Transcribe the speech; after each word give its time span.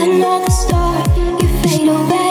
another 0.00 0.50
star, 0.50 0.98
you 1.40 1.48
fade 1.62 1.88
away. 1.88 2.25